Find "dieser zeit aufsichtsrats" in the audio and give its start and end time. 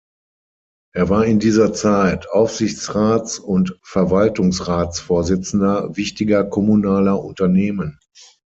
1.37-3.37